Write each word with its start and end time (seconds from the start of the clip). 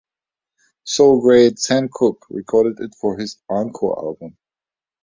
Soul 0.83 1.21
great 1.21 1.59
Sam 1.59 1.87
Cooke 1.93 2.25
recorded 2.31 2.79
it 2.79 2.95
for 2.99 3.19
his 3.19 3.37
"Encore" 3.47 3.99
album. 3.99 4.35